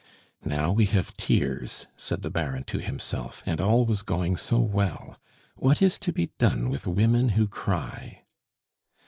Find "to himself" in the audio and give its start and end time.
2.63-3.43